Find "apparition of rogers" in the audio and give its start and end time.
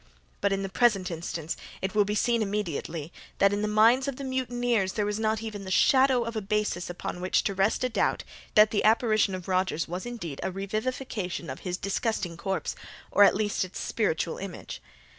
8.83-9.87